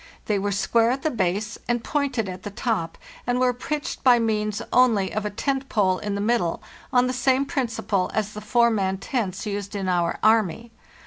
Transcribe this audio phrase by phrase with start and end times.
[0.25, 4.17] They were square at the base and pointed at the top, and were pitched by
[4.17, 8.41] means only of a tent pole in the middle, on the same principle as the
[8.41, 10.71] four man tents used in our army.